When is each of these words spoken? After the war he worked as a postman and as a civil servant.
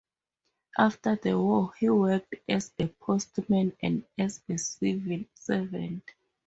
After 0.79 1.15
the 1.15 1.37
war 1.37 1.73
he 1.79 1.87
worked 1.91 2.33
as 2.49 2.73
a 2.79 2.87
postman 2.87 3.77
and 3.83 4.03
as 4.17 4.41
a 4.49 4.57
civil 4.57 5.25
servant. 5.35 6.03